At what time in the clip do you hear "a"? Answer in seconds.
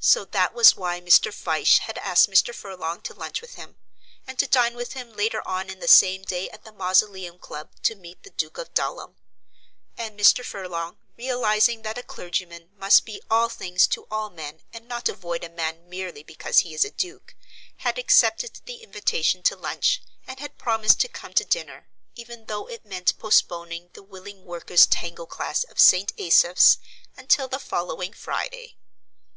11.96-12.02, 15.44-15.48, 16.84-16.90